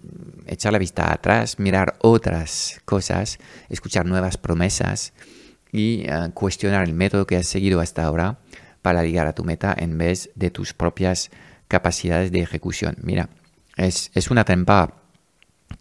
[0.47, 3.39] echar la vista atrás, mirar otras cosas,
[3.69, 5.13] escuchar nuevas promesas
[5.73, 8.39] y eh, cuestionar el método que has seguido hasta ahora
[8.83, 11.31] para llegar a tu meta en vez de tus propias
[11.67, 12.95] capacidades de ejecución.
[13.03, 13.31] Mira,
[13.77, 15.03] es, es una trampa,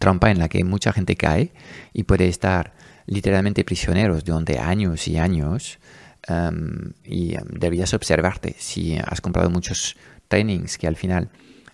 [0.00, 1.52] trampa en la que mucha gente cae
[1.92, 2.74] y puede estar
[3.06, 5.78] literalmente prisioneros durante años y años
[6.26, 11.30] em, y em, debías observarte si has comprado muchos trainings que al final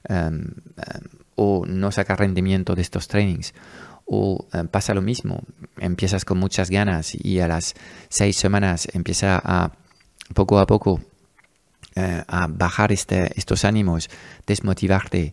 [0.08, 0.54] em,
[1.34, 3.54] o no sacas rendimiento de estos trainings.
[4.08, 5.42] O pasa lo mismo,
[5.78, 7.74] empiezas con muchas ganas y a las
[8.08, 9.72] seis semanas empieza a
[10.32, 11.00] poco a poco
[11.98, 14.10] eh, a bajar este, estos ánimos,
[14.46, 15.32] desmotivarte,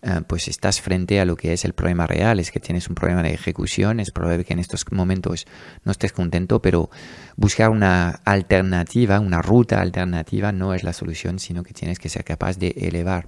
[0.00, 2.94] eh, pues estás frente a lo que es el problema real, es que tienes un
[2.94, 5.44] problema de ejecución, es probable que en estos momentos
[5.82, 6.88] no estés contento, pero
[7.34, 12.22] buscar una alternativa, una ruta alternativa no es la solución, sino que tienes que ser
[12.22, 13.26] capaz de elevar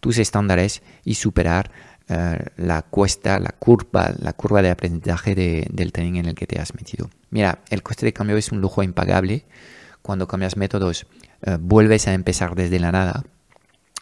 [0.00, 1.70] tus estándares y superar
[2.08, 5.34] eh, la cuesta, la curva, la curva de aprendizaje
[5.70, 7.08] del training en el que te has metido.
[7.30, 9.44] Mira, el coste de cambio es un lujo impagable.
[10.02, 11.06] Cuando cambias métodos,
[11.42, 13.24] eh, vuelves a empezar desde la nada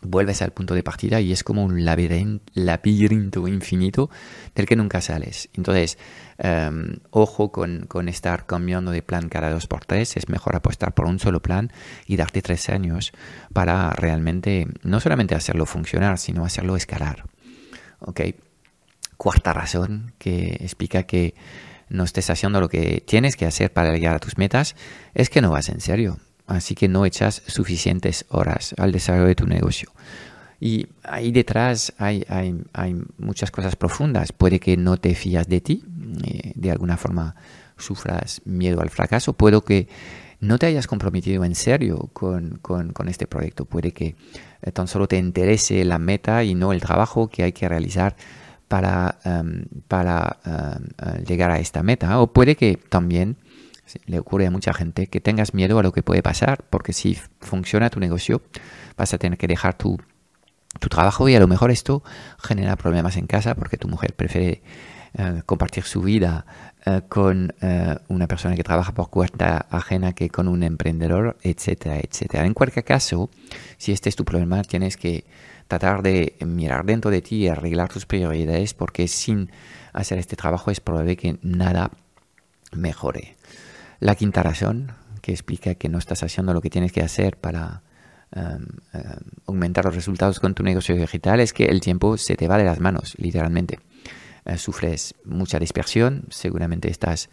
[0.02, 4.10] vuelves al punto de partida y es como un laberinto, infinito
[4.54, 5.48] del que nunca sales.
[5.54, 5.98] Entonces,
[6.38, 10.94] em, ojo con, con, estar cambiando de plan cada dos por tres, es mejor apostar
[10.94, 11.72] por un solo plan
[12.06, 13.12] y darte tres años
[13.52, 17.24] para realmente no solamente hacerlo funcionar, sino hacerlo escalar.
[18.00, 18.20] ¿Ok?
[19.16, 21.34] Cuarta razón que explica que
[21.88, 24.76] no estés haciendo lo que tienes que hacer para llegar a tus metas
[25.14, 29.34] es que no vas en serio así que no echas suficientes horas al desarrollo de
[29.34, 29.90] tu negocio.
[30.60, 32.24] Y ahí detrás hay,
[33.18, 34.32] muchas cosas profundas.
[34.32, 35.84] Puede que no te fías de ti,
[36.24, 37.36] eh, de alguna forma
[37.76, 39.88] sufras miedo al fracaso, puede que
[40.40, 42.60] no te hayas comprometido en serio con,
[43.06, 44.16] este proyecto, puede que
[44.62, 48.16] eh, tan solo te interese la meta y no el trabajo que hay que realizar
[48.66, 53.36] para, em, para em, llegar a esta meta, o puede que también
[54.06, 57.18] le ocurre a mucha gente que tengas miedo a lo que puede pasar, porque si
[57.40, 58.42] funciona tu negocio,
[58.96, 59.98] vas a tener que dejar tu,
[60.90, 62.04] trabajo y a lo mejor esto
[62.38, 64.62] genera problemas en casa porque tu mujer prefiere
[65.14, 66.46] eh, compartir su vida
[66.86, 71.98] eh, con eh, una persona que trabaja por cuenta ajena que con un emprendedor, etcétera,
[71.98, 72.46] etcétera.
[72.46, 73.28] En cualquier caso,
[73.76, 75.24] si este es tu problema, tienes que
[75.66, 79.50] tratar de mirar dentro de ti y arreglar tus prioridades porque sin
[79.92, 81.90] hacer este trabajo es probable que nada
[82.72, 83.37] mejore.
[84.00, 87.82] La quinta razón, que explica que no estás haciendo lo que tienes que hacer para
[88.30, 89.02] em, em,
[89.46, 92.64] aumentar los resultados con tu negocio digital, es que el tiempo se te va de
[92.64, 93.80] las manos, literalmente.
[94.44, 97.30] Eh, sufres mucha dispersión, seguramente estás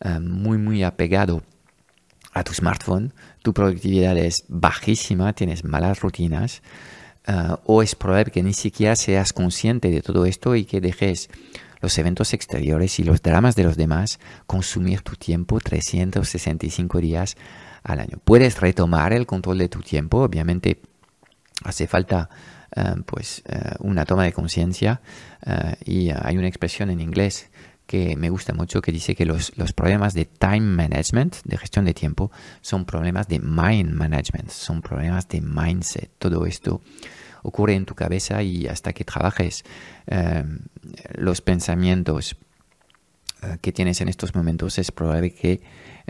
[0.00, 1.42] em, muy, muy apegado
[2.34, 6.60] a tu smartphone, tu productividad es bajísima, tienes malas rutinas,
[7.26, 11.30] eh, o es probable que ni siquiera seas consciente de todo esto y que dejes
[11.86, 14.18] los eventos exteriores y los dramas de los demás
[14.48, 17.36] consumir tu tiempo 365 días
[17.84, 18.18] al año.
[18.24, 20.80] Puedes retomar el control de tu tiempo, obviamente
[21.62, 22.28] hace falta
[22.74, 25.00] eh, pues eh, una toma de conciencia
[25.46, 27.50] eh, y hay una expresión en inglés
[27.86, 31.84] que me gusta mucho que dice que los, los, problemas de time management, de gestión
[31.84, 36.10] de tiempo, son problemas de mind management, son problemas de mindset.
[36.18, 36.80] Todo esto
[37.46, 39.64] ocurre en tu cabeza y hasta que trabajes
[40.06, 40.58] em,
[41.14, 42.36] los pensamientos
[43.42, 45.62] eh, que tienes en estos momentos es probable que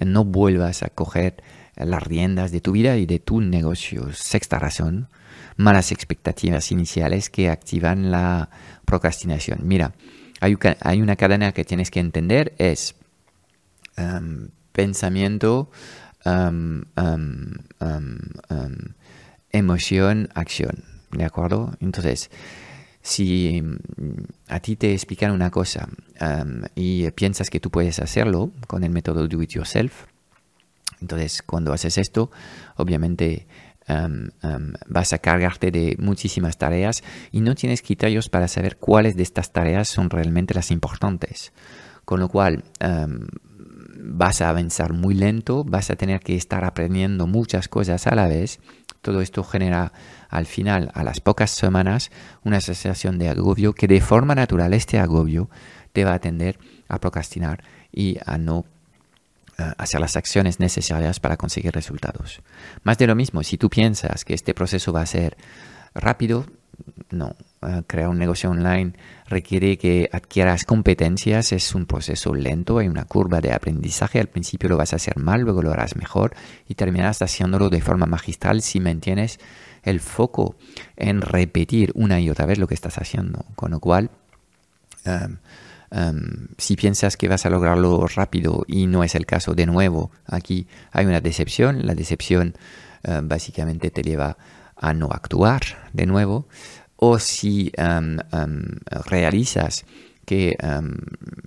[0.05, 1.43] no vuelvas a coger
[1.77, 4.13] las riendas de tu vida y de tu negocio.
[4.15, 5.09] Sexta razón,
[5.57, 8.49] malas expectativas iniciales que activan la
[8.87, 9.61] procrastinación.
[9.63, 9.93] Mira,
[10.41, 12.95] hay, una cadena que tienes que entender, es
[13.97, 15.71] em, pensamiento,
[16.25, 16.85] em,
[19.51, 20.96] emoción, acción.
[21.11, 21.73] ¿De acuerdo?
[21.81, 22.31] Entonces,
[23.01, 25.89] si mm, a ti te explican una cosa
[26.75, 30.07] y piensas que tú puedes hacerlo con el método do it yourself,
[31.01, 32.31] entonces cuando haces esto,
[32.77, 33.47] obviamente
[34.89, 39.53] vas a cargarte de muchísimas tareas y no tienes criterios para saber cuáles de estas
[39.53, 41.53] tareas son realmente las importantes.
[42.05, 42.65] Con lo cual,
[44.09, 48.27] vas a avanzar muy lento, vas a tener que estar aprendiendo muchas cosas a la
[48.27, 48.61] vez.
[49.03, 49.93] Todo esto genera
[50.29, 52.11] al final, a las pocas semanas,
[52.45, 55.49] una sensación de agobio que de forma natural este agobio
[55.93, 58.65] te va a tender a procrastinar y a no
[59.79, 62.43] hacer las acciones necesarias para conseguir resultados.
[62.83, 65.37] Más de lo mismo, si tú piensas que este proceso va a ser
[65.95, 66.47] rápido,
[67.11, 67.37] no.
[67.63, 68.93] Eh, crear un negocio online
[69.29, 74.69] requiere que adquieras competencias, es un proceso lento, hay una curva de aprendizaje, al principio
[74.69, 76.35] lo vas a hacer mal, luego lo harás mejor
[76.69, 79.41] y terminarás haciéndolo de forma magistral si mantienes
[79.83, 80.57] el foco
[80.97, 83.45] en repetir una y otra vez lo que estás haciendo.
[83.55, 84.11] Con lo cual,
[85.05, 85.39] em,
[86.59, 90.67] si piensas que vas a lograrlo rápido y no es el caso, de nuevo, aquí
[90.93, 91.87] hay una decepción.
[91.87, 92.55] La decepción
[93.05, 94.37] eh, básicamente te lleva
[94.77, 96.49] a no actuar de nuevo.
[96.97, 98.19] O si em,
[99.07, 99.85] realizas
[100.25, 100.57] que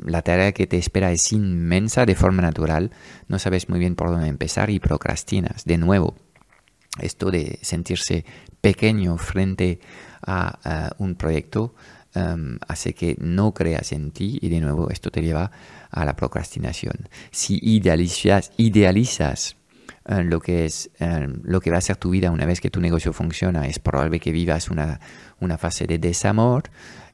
[0.06, 2.92] la tarea que te espera es inmensa de forma natural,
[3.28, 5.66] no sabes muy bien por dónde empezar y procrastinas.
[5.66, 6.16] De nuevo,
[7.00, 8.26] esto de sentirse
[8.62, 9.80] pequeño frente
[10.26, 11.76] a, un proyecto
[12.68, 15.52] hace que no creas en ti y de nuevo esto te lleva
[15.92, 17.08] a la procrastinación.
[17.32, 19.56] Si idealizas, idealizas
[20.10, 22.70] uh, lo que es um, lo que va a ser tu vida una vez que
[22.70, 25.00] tu negocio funciona, es probable que vivas una,
[25.40, 26.64] una fase de desamor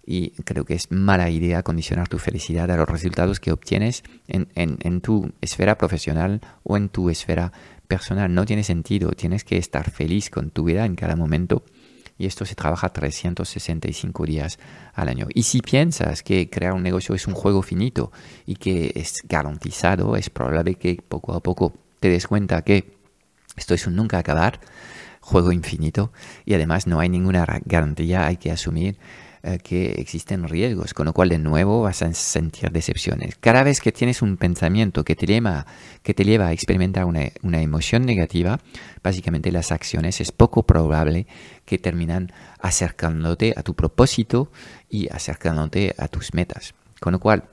[0.06, 4.48] y creo que es mala idea condicionar tu felicidad a los resultados que obtienes en,
[4.56, 7.52] en, en tu esfera profesional o en tu esfera
[7.86, 9.12] personal no tiene sentido.
[9.12, 11.64] Tienes que estar feliz con tu vida en cada momento.
[12.18, 14.58] Y esto se trabaja 365 días
[14.94, 15.28] al año.
[15.34, 18.12] Y si piensas que crear un negocio es un juego finito
[18.46, 21.74] y que es garantizado, es probable que poco a poco
[22.06, 22.94] te des cuenta que
[23.58, 24.60] esto es un nunca acabar,
[25.22, 26.12] juego infinito,
[26.46, 29.00] y además no hay ninguna garantía, hay que asumir
[29.42, 33.38] eh, que existen riesgos, con lo cual de nuevo vas a sentir decepciones.
[33.40, 35.66] Cada vez que tienes un pensamiento que te lleva,
[36.04, 38.60] que te lleva a experimentar una, una emoción negativa,
[39.02, 41.26] básicamente las acciones es poco probable
[41.66, 44.52] que terminan acercándote a tu propósito
[44.92, 46.76] y acercándote a tus metas.
[47.00, 47.46] Con lo cual,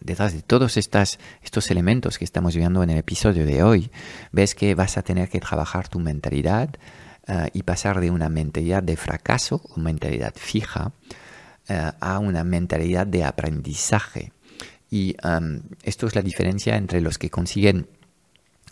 [0.00, 3.90] detrás de todos estos elementos que estamos viendo en el episodio de hoy,
[4.32, 6.70] ves que vas a tener que trabajar tu mentalidad,
[7.28, 10.92] eh, y pasar de una mentalidad de fracaso o mentalidad fija
[11.66, 14.32] eh, a una mentalidad de aprendizaje.
[14.88, 17.88] Y em, esto es la diferencia entre los que consiguen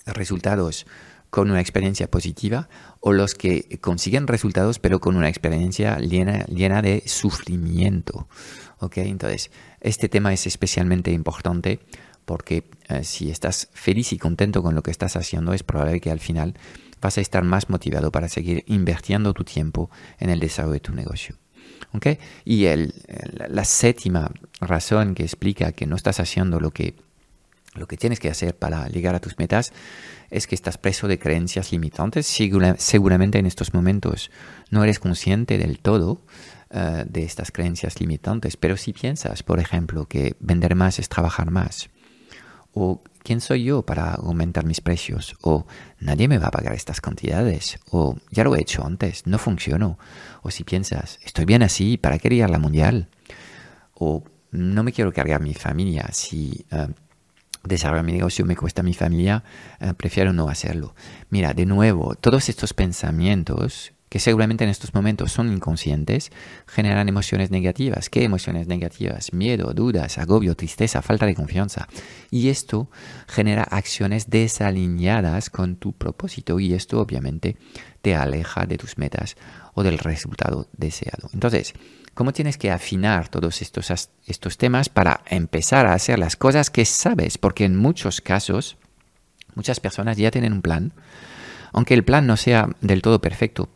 [0.07, 0.87] resultados
[1.35, 2.68] con una experiencia positiva
[3.01, 8.29] o los que consiguen resultados pero con una experiencia llena, llena de sufrimiento.
[8.79, 9.09] ¿Okay?
[9.09, 11.81] Entonces, este tema es especialmente importante
[12.25, 16.12] porque eh, si estás feliz y contento con lo que estás haciendo, es probable que
[16.12, 16.55] al final
[17.01, 20.92] vas a estar más motivado para seguir invirtiendo tu tiempo en el desarrollo de tu
[20.92, 21.35] negocio.
[21.94, 22.20] ¿Okay?
[22.44, 22.94] Y el,
[23.49, 26.94] la séptima razón que explica que no estás haciendo lo que,
[27.75, 29.73] lo que tienes que hacer para llegar a tus metas
[30.31, 32.27] es que estás preso de creencias limitantes.
[32.79, 34.31] seguramente en estos momentos
[34.71, 36.23] no eres consciente del todo
[36.71, 41.51] eh, de estas creencias limitantes, pero si piensas, por ejemplo, que vender más es trabajar
[41.51, 41.89] más,
[42.75, 45.37] o ¿quién soy yo para aumentar mis precios?
[45.43, 45.67] O
[46.01, 47.79] nadie me va a pagar estas cantidades.
[47.91, 49.99] O ya lo he hecho antes, no funcionó.
[50.43, 53.09] O si piensas, estoy bien así, ¿para qué ir a la mundial?
[53.95, 56.09] O no me quiero cargar mi familia.
[56.13, 56.92] Si uh,
[57.67, 59.44] desarrollar mi negocio me cuesta mi familia,
[59.81, 60.94] eh, prefiero no hacerlo.
[61.31, 66.31] Mira, de nuevo, todos estos pensamientos que seguramente en estos momentos son inconscientes,
[66.69, 68.08] generan emociones negativas.
[68.08, 69.33] ¿Qué emociones negativas?
[69.33, 71.88] Miedo, dudas, agobio, tristeza, falta de confianza.
[72.31, 72.88] Y esto
[73.27, 77.56] genera acciones desalineadas con tu propósito y esto obviamente
[78.02, 79.35] te aleja de tus metas
[79.73, 81.29] o del resultado deseado.
[81.33, 81.75] Entonces,
[82.15, 83.90] ¿cómo tienes que afinar todos estos,
[84.29, 87.37] estos temas para empezar a hacer las cosas que sabes?
[87.37, 88.77] Porque en muchos casos,
[89.56, 90.92] muchas personas ya tienen un plan,
[91.73, 93.71] aunque el plan no sea del todo perfecto,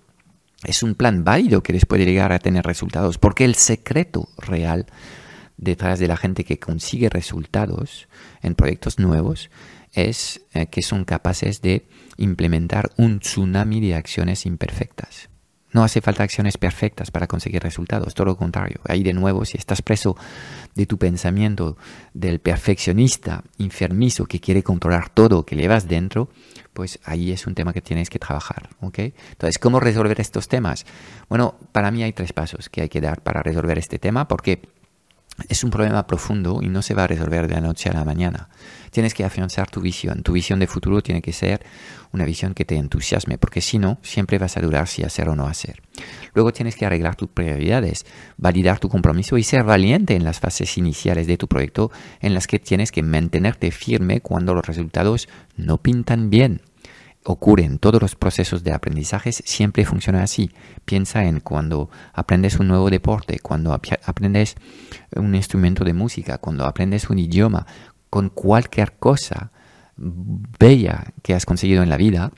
[0.65, 4.87] es un plan válido que les puede llegar a tener resultados, porque el secreto real
[5.57, 8.09] detrás de la gente que consigue resultados
[8.43, 9.51] en proyectos nuevos
[9.93, 11.87] es eh, que son capaces de
[12.17, 15.29] implementar un tsunami de acciones imperfectas.
[15.71, 18.81] No hace falta acciones perfectas para conseguir resultados, todo lo contrario.
[18.85, 20.17] Ahí de nuevo, si estás preso
[20.75, 21.77] de tu pensamiento
[22.15, 26.31] del perfeccionista enfermizo que quiere controlar todo que llevas dentro,
[26.79, 28.68] pues ahí es un tema que tienes que trabajar.
[28.81, 30.87] Entonces, ¿cómo resolver estos temas?
[31.29, 34.62] Bueno, para mí hay tres pasos que hay que dar para resolver este tema, porque
[35.49, 38.05] es un problema profundo y no se va a resolver de la noche a la
[38.05, 38.49] mañana.
[38.93, 40.22] Tienes que afianzar tu visión.
[40.22, 41.66] Tu visión de futuro tiene que ser
[42.12, 45.35] una visión que te entusiasme, porque si no, siempre vas a dudar si hacer o
[45.35, 45.83] no hacer.
[46.33, 48.07] Luego tienes que arreglar tus prioridades,
[48.37, 52.47] validar tu compromiso y ser valiente en las fases iniciales de tu proyecto en las
[52.47, 56.62] que tienes que mantenerte firme cuando los resultados no pintan bien
[57.29, 60.51] ocurre en todos los procesos de aprendizaje siempre funciona así.
[60.87, 64.57] Piensa en cuando aprendes un nuevo deporte, cuando aprendes
[65.14, 67.66] un instrumento de música, cuando aprendes un idioma,
[68.09, 69.53] con cualquier cosa
[69.99, 72.33] bella que has conseguido en la vida,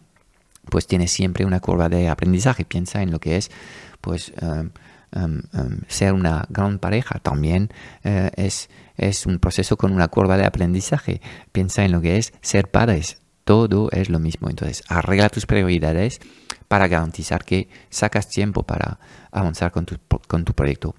[0.69, 2.65] pues tienes siempre una curva de aprendizaje.
[2.65, 3.53] Piensa en lo que es,
[4.01, 5.43] pues, um,
[5.87, 7.21] ser una gran pareja.
[7.21, 7.73] También
[8.05, 11.21] uh, es, es un proceso con una curva de aprendizaje.
[11.53, 14.49] Piensa en lo que es ser padres todo es lo mismo.
[14.49, 16.21] Entonces, arregla tus prioridades
[16.69, 19.01] para garantizar que sacas tiempo para
[19.33, 20.95] avanzar con tu, con tu proyecto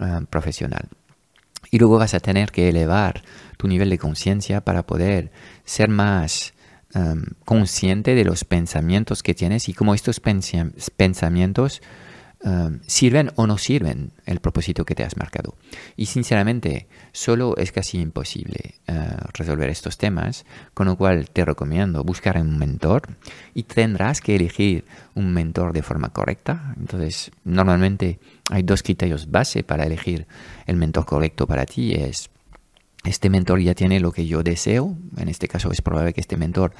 [0.00, 0.88] eh, profesional.
[1.70, 3.22] Y luego vas a tener que elevar
[3.56, 5.30] tu nivel de conciencia para poder
[5.64, 6.54] ser más
[6.94, 11.80] em, consciente de los pensamientos que tienes y cómo estos pensamientos
[12.44, 15.54] Um, sirven o no sirven el propósito que te has marcado.
[15.96, 22.02] Y sinceramente, solo es casi imposible uh, resolver estos temas, con lo cual te recomiendo
[22.02, 23.02] buscar un mentor
[23.54, 24.84] y tendrás que elegir
[25.14, 26.74] un mentor de forma correcta.
[26.80, 28.18] Entonces, normalmente
[28.50, 30.26] hay dos criterios base para elegir
[30.66, 31.92] el mentor correcto para ti.
[31.92, 32.28] Es,
[33.04, 36.36] este mentor ya tiene lo que yo deseo, en este caso es probable que este
[36.36, 36.72] mentor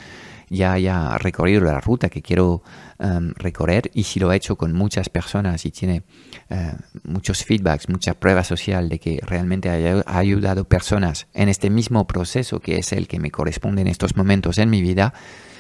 [0.53, 2.63] ya haya recorrido la ruta que quiero
[2.99, 6.03] em, recorrer y si lo ha hecho con muchas personas y tiene
[6.51, 6.75] eh,
[7.05, 12.61] muchos feedbacks, mucha prueba social de que realmente ha ayudado personas en este mismo proceso
[12.61, 15.15] que es el que me corresponde en estos momentos en mi vida,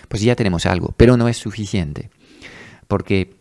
[0.09, 2.11] pues ya tenemos algo, pero no es suficiente.
[2.87, 3.41] Porque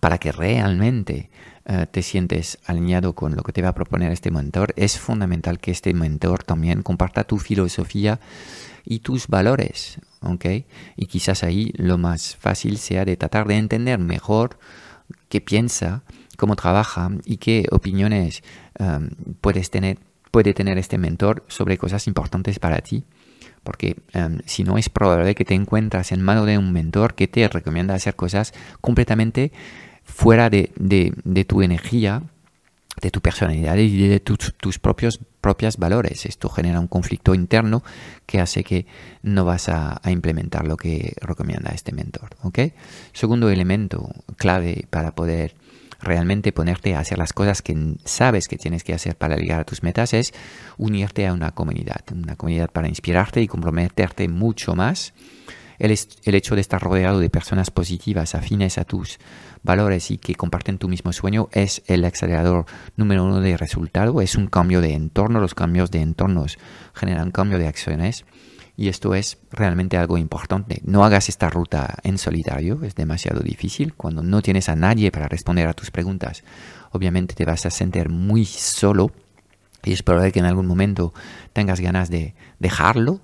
[0.00, 1.30] para que realmente
[1.64, 5.60] eh, te sientes alineado con lo que te va a proponer este mentor, es fundamental
[5.60, 8.18] que este mentor también comparta tu filosofía
[8.84, 10.46] y tus valores, ¿ok?
[10.96, 14.58] Y quizás ahí lo más fácil sea de tratar de entender mejor
[15.28, 16.02] qué piensa,
[16.36, 18.42] cómo trabaja y qué opiniones
[18.78, 19.08] um,
[19.40, 19.98] puedes tener,
[20.30, 23.04] puede tener este mentor sobre cosas importantes para ti.
[23.62, 27.28] Porque um, si no es probable que te encuentras en mano de un mentor que
[27.28, 29.52] te recomienda hacer cosas completamente
[30.04, 32.22] fuera de, de, tu energía
[33.00, 36.24] de tu personalidad y de tus propios propias valores.
[36.24, 37.82] Esto genera un conflicto interno
[38.24, 38.86] que hace que
[39.22, 42.30] no vas a, implementar lo que recomienda este mentor.
[43.12, 45.54] Segundo elemento clave para poder
[46.00, 49.64] realmente ponerte a hacer las cosas que sabes que tienes que hacer para llegar a
[49.64, 50.32] tus metas es
[50.78, 55.12] unirte a una comunidad, una comunidad para inspirarte y comprometerte mucho más
[55.82, 59.18] el, hecho de estar rodeado de personas positivas, afines a tus
[59.62, 64.20] valores y que comparten tu mismo sueño es el acelerador número uno de resultado.
[64.20, 65.40] Es un cambio de entorno.
[65.40, 66.58] Los cambios de entornos
[66.94, 68.24] generan cambio de acciones.
[68.76, 70.80] Y esto es realmente algo importante.
[70.84, 73.94] No hagas esta ruta en solitario, es demasiado difícil.
[73.94, 76.42] Cuando no tienes a nadie para responder a tus preguntas,
[76.90, 79.12] obviamente te vas a sentir muy solo
[79.84, 81.12] y es probable que en algún momento
[81.52, 83.20] tengas ganas de dejarlo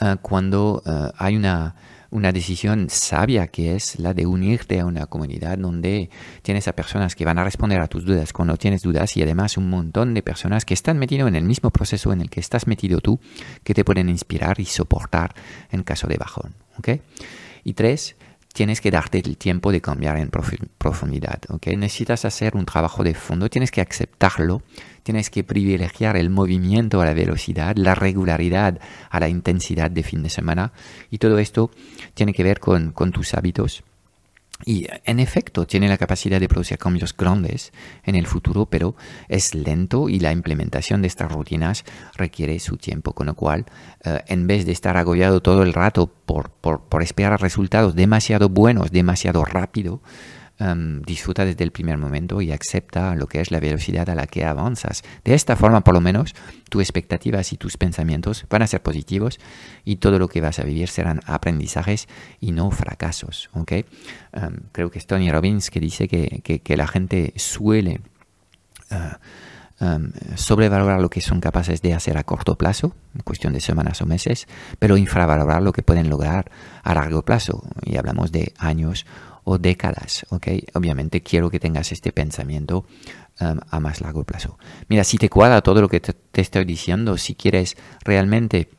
[0.00, 1.74] eh, cuando eh, hay una
[2.14, 6.10] una decisión sabia que es la de unirte a una comunidad donde
[6.42, 9.56] tienes a personas que van a responder a tus dudas cuando tienes dudas y además
[9.56, 12.68] un montón de personas que están metidos en el mismo proceso en el que estás
[12.68, 13.18] metido tú,
[13.64, 15.34] que te pueden inspirar y soportar
[15.72, 16.54] en caso de bajón.
[17.64, 18.14] Y tres,
[18.54, 21.40] tienes que darte el tiempo de cambiar en profundidad.
[21.48, 21.76] ¿okay?
[21.76, 24.62] Necesitas hacer un trabajo de fondo, tienes que aceptarlo,
[25.02, 28.78] tienes que privilegiar el movimiento a la velocidad, la regularidad
[29.10, 30.72] a la intensidad de fin de semana
[31.10, 31.72] y todo esto
[32.14, 33.82] tiene que ver con tus hábitos
[34.64, 37.72] y en efecto tiene la capacidad de producir cambios grandes
[38.04, 38.96] en el futuro, pero
[39.28, 41.84] es lento y la implementación de estas rutinas
[42.16, 43.66] requiere su tiempo, con lo cual
[44.04, 48.48] eh, en vez de estar agobiado todo el rato por, por, por esperar resultados demasiado
[48.48, 50.00] buenos, demasiado rápido,
[50.56, 54.28] Em, disfruta desde el primer momento y acepta lo que es la velocidad a la
[54.28, 55.02] que avanzas.
[55.24, 56.32] De esta forma, por lo menos,
[56.70, 59.40] tus expectativas y tus pensamientos van a ser positivos
[59.84, 62.06] y todo lo que vas a vivir serán aprendizajes
[62.38, 63.50] y no fracasos.
[63.54, 63.84] ¿okay?
[64.32, 68.00] Em, creo que es Tony Robbins que dice que, que, la gente suele...
[68.90, 69.12] Eh,
[69.80, 74.00] em, sobrevalorar lo que son capaces de hacer a corto plazo, en cuestión de semanas
[74.02, 74.46] o meses,
[74.78, 76.52] pero infravalorar lo que pueden lograr
[76.84, 79.04] a largo plazo, y hablamos de años
[79.44, 80.48] o décadas, ¿ok?
[80.74, 82.86] Obviamente quiero que tengas este pensamiento
[83.40, 84.58] um, a más largo plazo.
[84.88, 88.70] Mira, si te cuadra todo lo que te, estoy diciendo, si quieres realmente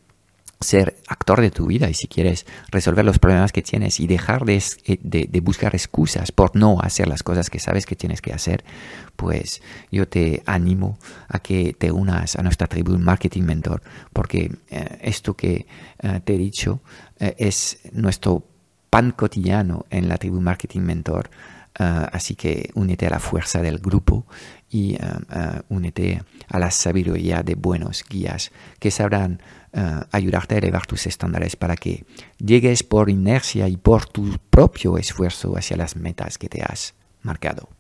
[0.59, 4.45] ser actor de tu vida y si quieres resolver los problemas que tienes y dejar
[4.45, 4.63] de,
[5.01, 8.63] de, buscar excusas por no hacer las cosas que sabes que tienes que hacer,
[9.15, 9.61] pues
[9.91, 10.97] yo te animo
[11.27, 15.67] a que te unas a nuestra tribu Marketing Mentor, porque eh, esto que
[15.99, 16.81] eh, te he dicho
[17.19, 18.54] eh, es nuestro
[18.95, 21.29] pan cotidiano en la tribu Marketing Mentor.
[21.77, 24.25] así que únete a la fuerza del grupo
[24.69, 24.97] y
[25.67, 29.41] únete a la sabiduría de buenos guías que sabrán
[30.11, 32.05] ayudarte a elevar tus estándares para que
[32.37, 37.74] llegues por inercia y por tu propio esfuerzo hacia las metas que te has marcado.